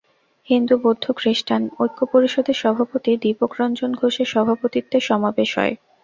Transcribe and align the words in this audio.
হিন্দু 0.49 0.75
বৌদ্ধ 0.83 1.05
খ্রিষ্টান 1.17 1.61
ঐক্য 1.79 1.99
পরিষদের 2.11 2.57
সভাপতি 2.63 3.11
দীপক 3.23 3.51
রঞ্জন 3.59 3.91
ঘোষের 4.01 4.27
সভাপতিত্বে 4.33 4.97
সমাবেশ 5.09 5.49
হয়। 5.57 5.75